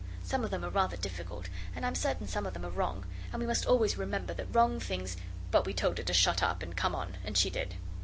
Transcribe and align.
Some 0.23 0.43
of 0.43 0.49
them 0.49 0.65
are 0.65 0.69
rather 0.71 0.97
difficult: 0.97 1.47
and 1.75 1.85
I'm 1.85 1.93
certain 1.93 2.27
some 2.27 2.47
of 2.47 2.53
them 2.55 2.65
are 2.65 2.71
wrong 2.71 3.05
and 3.31 3.39
we 3.39 3.45
must 3.45 3.67
always 3.67 3.99
remember 3.99 4.33
that 4.33 4.47
wrong 4.51 4.79
things' 4.79 5.15
But 5.51 5.67
we 5.67 5.75
told 5.75 5.99
her 5.99 6.03
to 6.03 6.11
shut 6.13 6.41
up 6.41 6.63
and 6.63 6.75
come 6.75 6.95
on, 6.95 7.17
and 7.23 7.37
she 7.37 7.51
did. 7.51 7.75